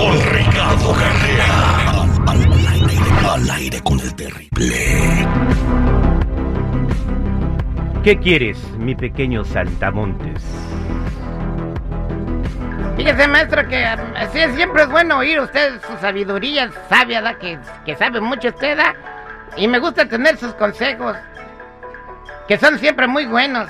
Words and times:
Con 0.00 0.18
Ricardo 0.32 0.94
Carrera. 0.94 2.04
Al, 2.26 2.40
aire, 2.68 2.96
al 3.28 3.50
aire 3.50 3.80
con 3.82 4.00
el 4.00 4.14
terrible. 4.14 4.74
¿Qué 8.02 8.18
quieres, 8.18 8.58
mi 8.78 8.94
pequeño 8.94 9.44
saltamontes? 9.44 10.42
Fíjese, 12.96 13.28
maestro, 13.28 13.68
que 13.68 13.84
sí, 14.32 14.38
siempre 14.54 14.84
es 14.84 14.88
bueno 14.88 15.18
oír 15.18 15.38
usted 15.38 15.78
su 15.82 15.94
sabiduría 15.98 16.70
sabia, 16.88 17.20
¿da? 17.20 17.38
Que, 17.38 17.58
que 17.84 17.94
sabe 17.94 18.22
mucho 18.22 18.48
usted, 18.48 18.78
¿da? 18.78 18.94
Y 19.58 19.68
me 19.68 19.80
gusta 19.80 20.08
tener 20.08 20.38
sus 20.38 20.54
consejos, 20.54 21.14
que 22.48 22.56
son 22.56 22.78
siempre 22.78 23.06
muy 23.06 23.26
buenos. 23.26 23.68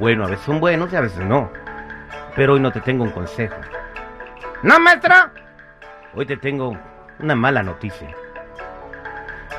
Bueno, 0.00 0.24
a 0.24 0.30
veces 0.30 0.44
son 0.44 0.58
buenos 0.58 0.92
y 0.92 0.96
a 0.96 1.00
veces 1.00 1.24
no. 1.24 1.48
Pero 2.34 2.54
hoy 2.54 2.60
no 2.60 2.72
te 2.72 2.80
tengo 2.80 3.04
un 3.04 3.10
consejo. 3.10 3.54
¿No, 4.62 4.78
maestro? 4.78 5.14
Hoy 6.14 6.26
te 6.26 6.36
tengo 6.36 6.78
una 7.18 7.34
mala 7.34 7.62
noticia. 7.62 8.14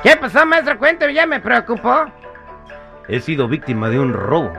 ¿Qué 0.02 0.16
pasó, 0.16 0.46
maestro? 0.46 0.78
Cuénteme, 0.78 1.12
ya 1.12 1.26
me 1.26 1.40
preocupó. 1.40 2.06
He 3.08 3.20
sido 3.20 3.46
víctima 3.48 3.90
de 3.90 3.98
un 3.98 4.14
robo. 4.14 4.52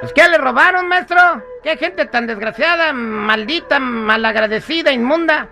¿Pues 0.00 0.12
qué 0.12 0.28
le 0.28 0.38
robaron, 0.38 0.88
maestro? 0.88 1.18
¿Qué 1.62 1.76
gente 1.76 2.06
tan 2.06 2.26
desgraciada, 2.26 2.92
maldita, 2.92 3.78
malagradecida, 3.78 4.90
inmunda? 4.92 5.48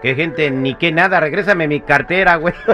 ¿Qué 0.00 0.14
gente 0.14 0.50
ni 0.50 0.76
qué 0.76 0.92
nada? 0.92 1.20
Regrésame 1.20 1.66
mi 1.66 1.80
cartera, 1.80 2.36
güey. 2.36 2.54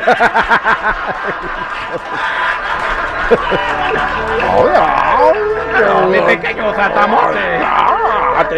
mi 6.11 6.21
pequeño 6.21 6.75
saltamonte. 6.75 7.41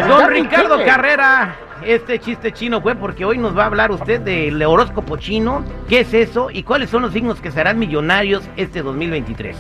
Don 0.09 0.31
Ricardo 0.31 0.85
Carrera, 0.85 1.57
este 1.85 2.19
chiste 2.19 2.53
chino 2.53 2.81
fue 2.81 2.95
porque 2.95 3.25
hoy 3.25 3.39
nos 3.39 3.57
va 3.57 3.65
a 3.65 3.67
hablar 3.67 3.91
usted 3.91 4.21
del 4.21 4.63
horóscopo 4.63 5.17
chino. 5.17 5.63
¿Qué 5.89 6.01
es 6.01 6.15
eso 6.15 6.51
y 6.51 6.63
cuáles 6.63 6.91
son 6.91 7.03
los 7.03 7.13
signos 7.13 7.41
que 7.41 7.51
serán 7.51 7.79
millonarios 7.79 8.49
este 8.57 8.83
2023? 8.83 9.57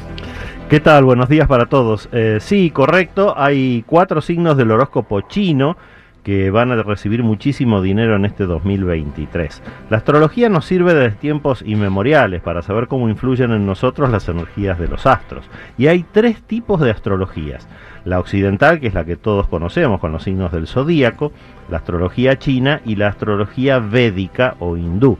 ¿Qué 0.68 0.80
tal? 0.80 1.04
Buenos 1.04 1.28
días 1.28 1.46
para 1.46 1.66
todos. 1.66 2.08
Eh, 2.12 2.38
sí, 2.40 2.70
correcto. 2.70 3.34
Hay 3.36 3.84
cuatro 3.86 4.20
signos 4.20 4.56
del 4.56 4.72
horóscopo 4.72 5.20
chino 5.22 5.76
que 6.26 6.50
van 6.50 6.72
a 6.72 6.82
recibir 6.82 7.22
muchísimo 7.22 7.80
dinero 7.80 8.16
en 8.16 8.24
este 8.24 8.46
2023. 8.46 9.62
La 9.90 9.98
astrología 9.98 10.48
nos 10.48 10.64
sirve 10.64 10.92
desde 10.92 11.16
tiempos 11.16 11.62
inmemoriales 11.64 12.42
para 12.42 12.62
saber 12.62 12.88
cómo 12.88 13.08
influyen 13.08 13.52
en 13.52 13.64
nosotros 13.64 14.10
las 14.10 14.28
energías 14.28 14.76
de 14.76 14.88
los 14.88 15.06
astros. 15.06 15.48
Y 15.78 15.86
hay 15.86 16.04
tres 16.10 16.42
tipos 16.42 16.80
de 16.80 16.90
astrologías. 16.90 17.68
La 18.04 18.18
occidental, 18.18 18.80
que 18.80 18.88
es 18.88 18.94
la 18.94 19.04
que 19.04 19.14
todos 19.14 19.46
conocemos 19.46 20.00
con 20.00 20.10
los 20.10 20.24
signos 20.24 20.50
del 20.50 20.66
zodíaco, 20.66 21.30
la 21.70 21.76
astrología 21.76 22.36
china 22.40 22.80
y 22.84 22.96
la 22.96 23.06
astrología 23.06 23.78
védica 23.78 24.56
o 24.58 24.76
hindú. 24.76 25.18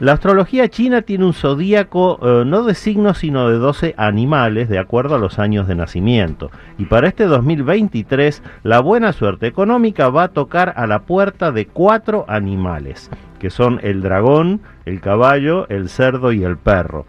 La 0.00 0.12
astrología 0.12 0.68
china 0.68 1.02
tiene 1.02 1.24
un 1.24 1.32
zodíaco 1.32 2.20
eh, 2.22 2.44
no 2.46 2.62
de 2.62 2.76
signos 2.76 3.18
sino 3.18 3.48
de 3.48 3.58
12 3.58 3.94
animales 3.96 4.68
de 4.68 4.78
acuerdo 4.78 5.16
a 5.16 5.18
los 5.18 5.40
años 5.40 5.66
de 5.66 5.74
nacimiento. 5.74 6.52
Y 6.78 6.84
para 6.84 7.08
este 7.08 7.24
2023 7.24 8.44
la 8.62 8.78
buena 8.78 9.12
suerte 9.12 9.48
económica 9.48 10.08
va 10.08 10.22
a 10.24 10.28
tocar 10.28 10.72
a 10.76 10.86
la 10.86 11.00
puerta 11.00 11.50
de 11.50 11.66
cuatro 11.66 12.24
animales, 12.28 13.10
que 13.40 13.50
son 13.50 13.80
el 13.82 14.00
dragón, 14.00 14.60
el 14.84 15.00
caballo, 15.00 15.68
el 15.68 15.88
cerdo 15.88 16.30
y 16.30 16.44
el 16.44 16.58
perro. 16.58 17.04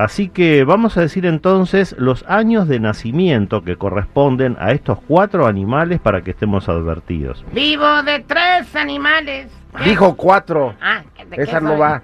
Así 0.00 0.30
que 0.30 0.64
vamos 0.64 0.96
a 0.96 1.02
decir 1.02 1.26
entonces 1.26 1.94
los 1.98 2.24
años 2.26 2.66
de 2.68 2.80
nacimiento 2.80 3.64
que 3.64 3.76
corresponden 3.76 4.56
a 4.58 4.72
estos 4.72 4.98
cuatro 5.06 5.46
animales 5.46 6.00
para 6.00 6.22
que 6.22 6.30
estemos 6.30 6.70
advertidos. 6.70 7.44
Vivo 7.52 8.02
de 8.04 8.20
tres 8.20 8.74
animales. 8.74 9.52
Dijo 9.84 10.16
cuatro. 10.16 10.74
Ah, 10.80 11.02
¿de 11.28 11.42
Esa 11.42 11.58
qué 11.58 11.64
no 11.66 11.76
va. 11.76 12.02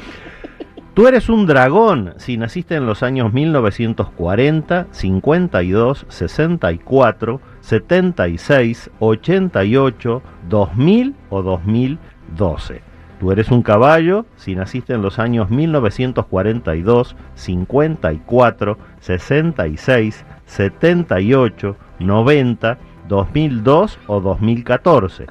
Tú 0.94 1.06
eres 1.06 1.28
un 1.28 1.44
dragón 1.44 2.14
si 2.16 2.38
naciste 2.38 2.76
en 2.76 2.86
los 2.86 3.02
años 3.02 3.30
1940, 3.30 4.86
52, 4.90 6.06
64, 6.08 7.40
76, 7.60 8.90
88, 9.00 10.22
2000 10.48 11.14
o 11.28 11.42
2012. 11.42 12.91
Tú 13.22 13.30
eres 13.30 13.52
un 13.52 13.62
caballo 13.62 14.26
si 14.34 14.56
naciste 14.56 14.94
en 14.94 15.00
los 15.00 15.20
años 15.20 15.48
1942, 15.48 17.14
54, 17.36 18.78
66, 18.98 20.24
78, 20.44 21.76
90, 22.00 22.78
2002 23.06 23.98
o 24.08 24.20
2014. 24.20 25.26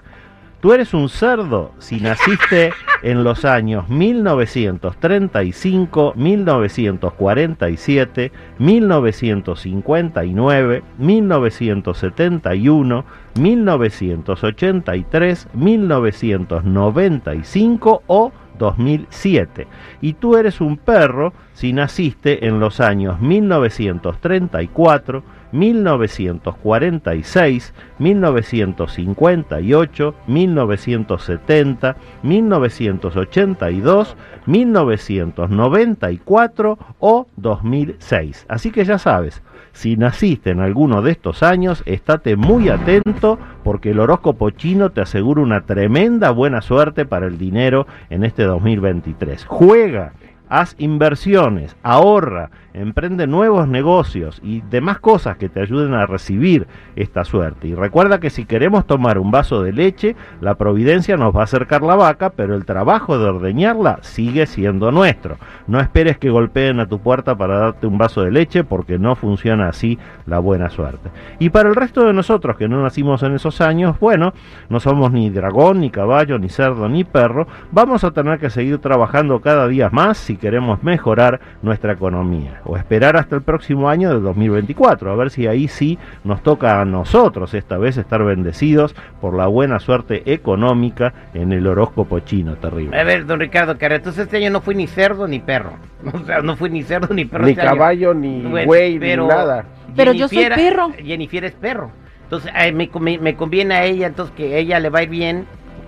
Tú 0.61 0.71
eres 0.73 0.93
un 0.93 1.09
cerdo 1.09 1.71
si 1.79 1.99
naciste 1.99 2.71
en 3.01 3.23
los 3.23 3.45
años 3.45 3.89
1935, 3.89 6.13
1947, 6.15 8.31
1959, 8.59 10.83
1971, 10.99 13.05
1983, 13.39 15.47
1995 15.51 18.03
o 18.05 18.31
2007. 18.59 19.67
Y 20.01 20.13
tú 20.13 20.37
eres 20.37 20.61
un 20.61 20.77
perro 20.77 21.33
si 21.53 21.73
naciste 21.73 22.45
en 22.45 22.59
los 22.59 22.79
años 22.79 23.19
1934, 23.19 25.23
1946, 25.51 27.73
1958, 27.99 30.15
1970, 30.27 31.95
1982, 32.23 34.15
1994 34.45 36.79
o 36.99 37.27
2006. 37.35 38.45
Así 38.49 38.71
que 38.71 38.85
ya 38.85 38.97
sabes, 38.97 39.43
si 39.73 39.95
naciste 39.95 40.51
en 40.51 40.59
alguno 40.59 41.01
de 41.01 41.11
estos 41.11 41.43
años, 41.43 41.83
estate 41.85 42.35
muy 42.35 42.69
atento 42.69 43.39
porque 43.63 43.91
el 43.91 43.99
horóscopo 43.99 44.49
chino 44.49 44.91
te 44.91 45.01
asegura 45.01 45.41
una 45.41 45.61
tremenda 45.61 46.31
buena 46.31 46.61
suerte 46.61 47.05
para 47.05 47.27
el 47.27 47.37
dinero 47.37 47.87
en 48.09 48.23
este 48.23 48.43
2023. 48.43 49.45
Juega, 49.45 50.13
haz 50.51 50.75
inversiones, 50.79 51.77
ahorra, 51.81 52.49
emprende 52.73 53.25
nuevos 53.25 53.69
negocios 53.69 54.41
y 54.43 54.61
demás 54.69 54.99
cosas 54.99 55.37
que 55.37 55.47
te 55.47 55.61
ayuden 55.61 55.93
a 55.93 56.05
recibir 56.05 56.67
esta 56.97 57.23
suerte. 57.23 57.69
Y 57.69 57.75
recuerda 57.75 58.19
que 58.19 58.29
si 58.29 58.45
queremos 58.45 58.85
tomar 58.85 59.17
un 59.17 59.31
vaso 59.31 59.63
de 59.63 59.71
leche, 59.71 60.15
la 60.41 60.55
providencia 60.55 61.15
nos 61.15 61.35
va 61.35 61.41
a 61.41 61.43
acercar 61.45 61.83
la 61.83 61.95
vaca, 61.95 62.31
pero 62.31 62.55
el 62.55 62.65
trabajo 62.65 63.17
de 63.17 63.29
ordeñarla 63.29 63.99
sigue 64.01 64.45
siendo 64.45 64.91
nuestro. 64.91 65.37
No 65.67 65.79
esperes 65.79 66.17
que 66.17 66.29
golpeen 66.29 66.81
a 66.81 66.87
tu 66.87 66.99
puerta 66.99 67.35
para 67.35 67.57
darte 67.57 67.87
un 67.87 67.97
vaso 67.97 68.21
de 68.21 68.31
leche 68.31 68.65
porque 68.65 68.99
no 68.99 69.15
funciona 69.15 69.69
así 69.69 69.97
la 70.25 70.39
buena 70.39 70.69
suerte. 70.69 71.09
Y 71.39 71.49
para 71.49 71.69
el 71.69 71.75
resto 71.75 72.05
de 72.05 72.13
nosotros 72.13 72.57
que 72.57 72.67
no 72.67 72.81
nacimos 72.83 73.23
en 73.23 73.35
esos 73.35 73.61
años, 73.61 73.97
bueno, 73.99 74.33
no 74.67 74.81
somos 74.81 75.13
ni 75.13 75.29
dragón, 75.29 75.79
ni 75.79 75.89
caballo, 75.89 76.37
ni 76.39 76.49
cerdo, 76.49 76.89
ni 76.89 77.05
perro, 77.05 77.47
vamos 77.71 78.03
a 78.03 78.11
tener 78.11 78.37
que 78.37 78.49
seguir 78.49 78.79
trabajando 78.79 79.39
cada 79.39 79.69
día 79.69 79.89
más 79.89 80.17
si 80.17 80.40
queremos 80.41 80.83
mejorar 80.83 81.39
nuestra 81.61 81.93
economía 81.93 82.59
o 82.65 82.75
esperar 82.75 83.15
hasta 83.15 83.35
el 83.37 83.43
próximo 83.43 83.87
año 83.89 84.09
del 84.09 84.21
2024, 84.23 85.11
a 85.11 85.15
ver 85.15 85.29
si 85.29 85.47
ahí 85.47 85.67
sí 85.69 85.97
nos 86.23 86.41
toca 86.43 86.81
a 86.81 86.85
nosotros 86.85 87.53
esta 87.53 87.77
vez 87.77 87.95
estar 87.97 88.23
bendecidos 88.23 88.95
por 89.21 89.35
la 89.37 89.47
buena 89.47 89.79
suerte 89.79 90.23
económica 90.33 91.13
en 91.33 91.53
el 91.53 91.65
horóscopo 91.67 92.19
chino 92.19 92.55
terrible. 92.55 92.99
A 92.99 93.03
ver, 93.03 93.25
don 93.25 93.39
Ricardo 93.39 93.73
Carrera, 93.77 93.97
entonces 93.97 94.23
este 94.25 94.37
año 94.37 94.49
no 94.49 94.61
fui 94.61 94.75
ni 94.75 94.87
cerdo 94.87 95.27
ni 95.27 95.39
perro. 95.39 95.71
O 96.13 96.25
sea, 96.25 96.41
no 96.41 96.55
fui 96.57 96.69
ni 96.71 96.81
cerdo 96.83 97.13
ni 97.13 97.25
perro. 97.25 97.45
Ni 97.45 97.51
este 97.51 97.61
año. 97.61 97.71
caballo, 97.77 98.13
ni 98.13 98.41
Bueno, 98.41 98.65
güey, 98.65 98.97
pero- 98.99 99.23
ni 99.23 99.29
nada. 99.29 99.65
Pero 99.95 100.13
yo 100.13 100.27
soy 100.27 100.45
perro. 100.49 100.91
Jennifer 101.03 101.45
es 101.45 101.51
perro. 101.51 101.91
Entonces 102.23 102.51
eh, 102.57 102.71
me, 102.71 102.89
convi- 102.89 103.19
me 103.19 103.35
conviene 103.35 103.75
a 103.75 103.83
ella, 103.85 104.07
entonces 104.07 104.33
que 104.35 104.57
ella 104.57 104.79
le 104.79 104.89
va 104.89 104.99
a 104.99 105.03
ir 105.03 105.09
bien. 105.09 105.45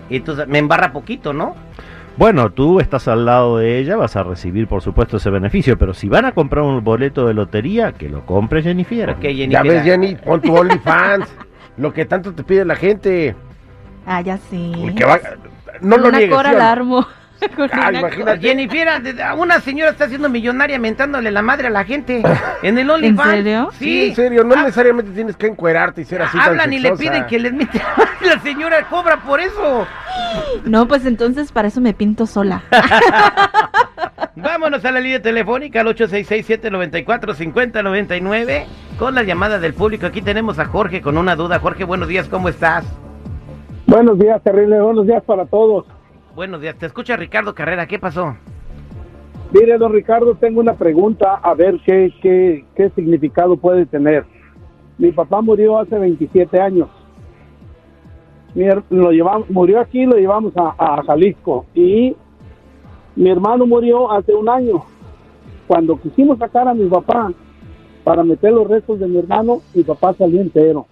Y 0.09 0.17
entonces 0.17 0.45
me 0.47 0.59
embarra 0.59 0.91
poquito, 0.91 1.31
¿no? 1.33 1.55
Bueno, 2.15 2.51
tú 2.51 2.79
estás 2.79 3.07
al 3.07 3.25
lado 3.25 3.57
de 3.57 3.79
ella, 3.79 3.95
vas 3.95 4.15
a 4.15 4.23
recibir 4.23 4.67
por 4.67 4.81
supuesto 4.81 5.17
ese 5.17 5.29
beneficio, 5.31 5.77
pero 5.77 5.93
si 5.95 6.07
van 6.09 6.25
a 6.25 6.31
comprar 6.33 6.63
un 6.63 6.83
boleto 6.83 7.25
de 7.25 7.33
lotería, 7.33 7.91
que 7.93 8.07
lo 8.07 8.23
compre 8.25 8.61
Jennifer. 8.61 9.09
Ok, 9.09 9.21
Jennifer. 9.21 9.49
Ya 9.49 9.61
ves, 9.63 9.83
Jenny, 9.83 10.15
pon 10.15 10.39
tu 10.41 10.55
OnlyFans. 10.55 11.27
lo 11.77 11.91
que 11.91 12.05
tanto 12.05 12.33
te 12.33 12.43
pide 12.43 12.65
la 12.65 12.75
gente. 12.75 13.35
Ah, 14.05 14.21
ya 14.21 14.37
sí. 14.37 14.71
Va- 15.03 15.19
no 15.81 15.95
Con 15.95 16.01
lo 16.03 16.09
una 16.09 16.17
niegues. 16.19 16.35
cora 16.35 16.51
¿sí 16.51 16.55
Ah, 17.73 17.91
imagínate. 17.91 18.39
Jennifer, 18.39 18.87
una 19.37 19.59
señora 19.59 19.91
está 19.91 20.07
siendo 20.07 20.29
millonaria 20.29 20.79
mentándole 20.79 21.29
la 21.29 21.41
madre 21.41 21.67
a 21.67 21.71
la 21.71 21.83
gente 21.83 22.23
en 22.61 22.77
el 22.77 22.89
OnlyFans. 22.89 23.31
serio? 23.31 23.69
Sí, 23.73 23.85
Sí, 23.85 24.05
en 24.09 24.15
serio, 24.15 24.43
no 24.45 24.55
Ah, 24.55 24.61
necesariamente 24.61 25.11
tienes 25.11 25.35
que 25.35 25.47
encuerarte 25.47 26.01
y 26.01 26.05
ser 26.05 26.21
así 26.21 26.37
tan 26.37 26.47
Hablan 26.49 26.71
y 26.71 26.79
le 26.79 26.95
piden 26.95 27.25
que 27.25 27.39
les 27.39 27.51
mete 27.53 27.81
la 28.21 28.39
señora 28.39 28.87
cobra 28.89 29.17
por 29.17 29.41
eso. 29.41 29.85
No, 30.63 30.87
pues 30.87 31.05
entonces 31.05 31.51
para 31.51 31.67
eso 31.67 31.81
me 31.81 31.93
pinto 31.93 32.25
sola. 32.25 32.63
Vámonos 34.35 34.83
a 34.85 34.91
la 34.91 34.99
línea 35.01 35.21
telefónica 35.21 35.81
al 35.81 35.87
866-794-5099 35.87 38.65
con 38.97 39.15
la 39.15 39.23
llamada 39.23 39.59
del 39.59 39.73
público. 39.73 40.05
Aquí 40.05 40.21
tenemos 40.21 40.59
a 40.59 40.65
Jorge 40.65 41.01
con 41.01 41.17
una 41.17 41.35
duda. 41.35 41.59
Jorge, 41.59 41.83
buenos 41.83 42.07
días, 42.07 42.27
¿cómo 42.29 42.47
estás? 42.49 42.85
Buenos 43.85 44.17
días, 44.17 44.41
terrible. 44.43 44.79
Buenos 44.81 45.05
días 45.05 45.21
para 45.25 45.45
todos. 45.45 45.85
Buenos 46.35 46.61
días, 46.61 46.75
te 46.79 46.87
escucha 46.87 47.15
Ricardo 47.15 47.53
Carrera, 47.53 47.85
¿qué 47.85 47.99
pasó? 47.99 48.35
Mire, 49.51 49.77
don 49.77 49.93
Ricardo, 49.93 50.33
tengo 50.33 50.61
una 50.61 50.73
pregunta 50.73 51.35
a 51.35 51.53
ver 51.53 51.79
qué, 51.85 52.11
qué, 52.23 52.65
qué 52.75 52.89
significado 52.89 53.55
puede 53.55 53.85
tener. 53.85 54.25
Mi 54.97 55.11
papá 55.11 55.41
murió 55.41 55.77
hace 55.77 55.95
27 55.95 56.59
años. 56.59 56.89
Lo 58.89 59.11
llevamos, 59.11 59.47
murió 59.51 59.79
aquí, 59.79 60.07
lo 60.07 60.15
llevamos 60.15 60.53
a, 60.57 60.73
a 60.75 61.03
Jalisco. 61.03 61.67
Y 61.75 62.15
mi 63.15 63.29
hermano 63.29 63.67
murió 63.67 64.11
hace 64.11 64.33
un 64.33 64.49
año. 64.49 64.83
Cuando 65.67 66.01
quisimos 66.01 66.39
sacar 66.39 66.67
a 66.67 66.73
mi 66.73 66.87
papá 66.89 67.31
para 68.03 68.23
meter 68.23 68.53
los 68.53 68.67
restos 68.67 68.99
de 68.99 69.07
mi 69.07 69.19
hermano, 69.19 69.61
mi 69.75 69.83
papá 69.83 70.15
salió 70.15 70.41
entero. 70.41 70.87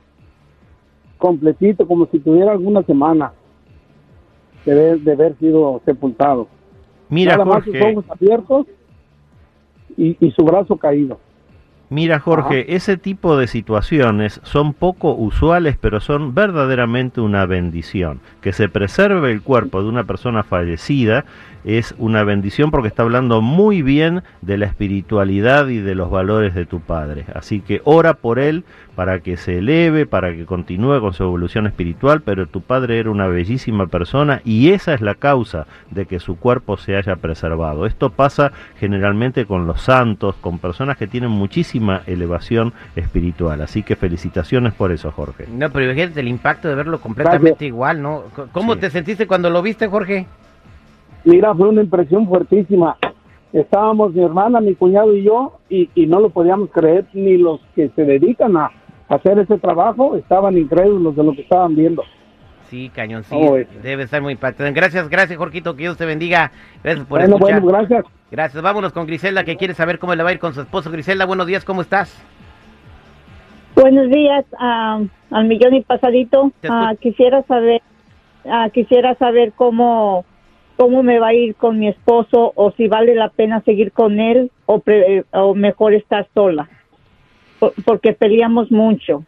Completito, 1.18 1.88
como 1.88 2.06
si 2.06 2.20
tuviera 2.20 2.52
alguna 2.52 2.84
semana 2.84 3.34
de, 4.66 4.72
haber- 4.72 5.00
de 5.02 5.12
haber 5.12 5.36
sido 5.38 5.82
sepultado. 5.86 6.48
Mira, 7.10 7.34
Nada 7.34 7.46
más 7.46 7.64
sus 7.66 7.74
Jorge, 7.74 7.92
ojos 7.98 8.06
abiertos 8.10 8.68
y, 9.98 10.18
y 10.26 10.32
su 10.32 10.44
brazo 10.44 10.78
caído. 10.78 11.20
Mira, 11.92 12.22
Jorge, 12.22 12.74
ese 12.74 12.96
tipo 12.96 13.36
de 13.36 13.48
situaciones 13.48 14.40
son 14.44 14.74
poco 14.74 15.14
usuales, 15.14 15.76
pero 15.76 16.00
son 16.00 16.34
verdaderamente 16.34 17.20
una 17.20 17.46
bendición. 17.46 18.22
Que 18.40 18.54
se 18.54 18.70
preserve 18.70 19.30
el 19.30 19.42
cuerpo 19.42 19.84
de 19.84 19.90
una 19.90 20.06
persona 20.06 20.44
fallecida 20.44 21.26
es 21.64 21.94
una 21.98 22.24
bendición 22.24 22.72
porque 22.72 22.88
está 22.88 23.04
hablando 23.04 23.42
muy 23.42 23.82
bien 23.82 24.24
de 24.42 24.58
la 24.58 24.66
espiritualidad 24.66 25.68
y 25.68 25.78
de 25.78 25.96
los 25.96 26.10
valores 26.10 26.56
de 26.56 26.66
tu 26.66 26.80
padre. 26.80 27.26
Así 27.36 27.62
que 27.62 27.82
ora 27.84 28.16
por 28.16 28.40
él 28.40 28.64
para 28.96 29.20
que 29.20 29.38
se 29.38 29.60
eleve, 29.60 30.06
para 30.06 30.34
que 30.36 30.46
continúe 30.46 31.00
con 31.00 31.14
su 31.14 31.24
evolución 31.24 31.68
espiritual, 31.68 32.22
pero 32.22 32.48
tu 32.48 32.62
padre 32.62 33.00
era 33.00 33.10
una 33.10 33.28
bellísima 33.28 33.88
persona 33.88 34.42
y 34.44 34.72
esa 34.72 34.94
es 34.94 35.02
la 35.02 35.16
causa 35.16 35.68
de 35.92 36.06
que 36.06 36.20
su 36.20 36.38
cuerpo 36.38 36.78
se 36.78 36.96
haya 36.96 37.16
preservado. 37.16 37.86
Esto 37.86 38.10
pasa 38.10 38.52
generalmente 38.80 39.46
con 39.46 39.68
los 39.68 39.82
santos, 39.82 40.36
con 40.42 40.60
personas 40.60 40.98
que 40.98 41.08
tienen 41.08 41.32
elevación 42.08 42.74
espiritual. 42.96 43.62
Así 43.62 43.84
que 43.84 43.96
felicitaciones 43.96 44.74
por 44.74 44.92
eso, 44.92 45.12
Jorge. 45.12 45.46
No, 45.52 45.70
pero 45.72 45.86
imagínate 45.86 46.20
el 46.20 46.28
impacto 46.28 46.68
de 46.68 46.76
verlo 46.76 47.00
completamente 47.00 47.50
Gracias. 47.50 47.68
igual, 47.68 48.02
¿no? 48.02 48.24
¿Cómo 48.52 48.74
Sí. 48.76 48.80
te 48.82 48.90
sentiste 48.90 49.28
cuando 49.28 49.50
lo 49.50 49.62
viste, 49.62 49.88
Jorge? 49.88 50.26
Mira, 51.26 51.54
fue 51.54 51.70
una 51.70 51.82
impresión 51.82 52.28
fuertísima. 52.28 52.98
Estábamos 53.54 54.14
mi 54.14 54.24
hermana, 54.24 54.62
mi 54.62 54.76
cuñado 54.76 55.14
y 55.16 55.24
yo, 55.24 55.60
y, 55.70 55.90
y 55.94 56.06
no 56.08 56.20
lo 56.20 56.30
podíamos 56.30 56.70
creer, 56.72 57.06
ni 57.14 57.38
los 57.38 57.60
que 57.76 57.90
se 57.90 58.04
dedican 58.06 58.56
a 58.56 58.72
hacer 59.10 59.38
ese 59.40 59.58
trabajo 59.58 60.16
estaban 60.16 60.58
incrédulos 60.58 61.16
de 61.16 61.24
lo 61.24 61.34
que 61.34 61.42
estaban 61.42 61.76
viendo. 61.76 62.02
Sí, 62.72 62.90
cañón, 62.96 63.26
sí. 63.26 63.36
Oh. 63.38 63.58
Debe 63.84 64.04
estar 64.04 64.22
muy 64.22 64.32
impactado. 64.32 64.72
Gracias, 64.74 65.10
gracias, 65.10 65.38
Jorgito. 65.38 65.76
Que 65.76 65.82
Dios 65.84 65.98
te 65.98 66.06
bendiga. 66.06 66.52
Gracias 66.82 67.06
por 67.06 67.20
bueno, 67.20 67.36
escuchar. 67.36 67.60
bueno, 67.60 67.78
gracias. 67.80 68.06
Gracias. 68.32 68.64
Vámonos 68.64 68.94
con 68.94 69.06
Griselda, 69.06 69.44
que 69.44 69.58
quiere 69.58 69.74
saber 69.74 70.00
cómo 70.00 70.16
le 70.16 70.24
va 70.24 70.30
a 70.30 70.34
ir 70.34 70.40
con 70.40 70.54
su 70.54 70.62
esposo. 70.62 70.90
Griselda, 70.90 71.26
buenos 71.26 71.48
días, 71.48 71.66
¿cómo 71.66 71.82
estás? 71.82 72.18
Buenos 73.76 74.10
días, 74.10 74.46
ah, 74.58 75.02
al 75.32 75.46
millón 75.48 75.74
y 75.76 75.82
pasadito. 75.82 76.54
Ah, 76.70 76.94
quisiera 76.98 77.44
saber, 77.44 77.82
ah, 78.46 78.70
quisiera 78.74 79.16
saber 79.16 79.52
cómo, 79.54 80.24
cómo 80.78 81.04
me 81.04 81.20
va 81.20 81.28
a 81.28 81.34
ir 81.34 81.56
con 81.56 81.78
mi 81.78 81.90
esposo 81.90 82.54
o 82.56 82.72
si 82.78 82.88
vale 82.88 83.16
la 83.16 83.28
pena 83.30 83.60
seguir 83.66 83.92
con 83.92 84.22
él 84.22 84.50
o, 84.66 84.80
pre- 84.80 85.26
o 85.32 85.54
mejor 85.56 85.94
estar 85.94 86.26
sola, 86.34 86.70
Por- 87.60 87.74
porque 87.84 88.14
peleamos 88.14 88.72
mucho. 88.72 89.26